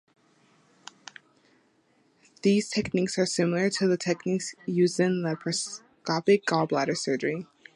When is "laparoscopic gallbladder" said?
5.21-6.97